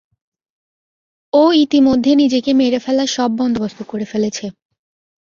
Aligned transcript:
ও 1.33 1.43
ইতিমধ্যে 1.63 2.11
নিজেকে 2.15 2.51
মেরে 2.53 2.79
ফেলার 2.79 3.07
সব 3.07 3.29
বন্দোবস্ত 3.37 3.79
করে 3.83 4.05
ফেলেছে। 4.05 4.45